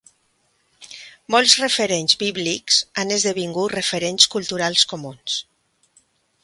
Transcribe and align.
Molts 1.35 1.53
referents 1.63 2.17
bíblics 2.23 2.81
han 3.03 3.15
esdevingut 3.19 3.75
referents 3.79 4.31
culturals 4.37 4.89
comuns. 4.95 5.39